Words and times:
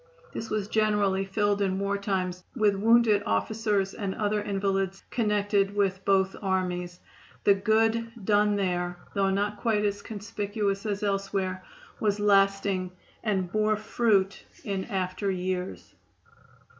This 0.33 0.49
was 0.49 0.67
generally 0.67 1.25
filled 1.25 1.61
in 1.61 1.77
war 1.77 1.95
times 1.95 2.43
with 2.55 2.73
wounded 2.73 3.21
officers 3.27 3.93
and 3.93 4.15
other 4.15 4.41
invalids 4.41 5.03
connected 5.11 5.75
with 5.75 6.03
both 6.05 6.35
armies. 6.41 6.99
The 7.43 7.53
good 7.53 8.11
done 8.25 8.55
there, 8.55 8.97
though 9.13 9.29
not 9.29 9.57
quite 9.57 9.85
as 9.85 10.01
conspicuous 10.01 10.87
as 10.87 11.03
elsewhere, 11.03 11.63
was 11.99 12.19
lasting, 12.19 12.93
and 13.23 13.51
bore 13.51 13.75
fruit 13.75 14.43
in 14.63 14.85
after 14.85 15.29
years. 15.29 15.93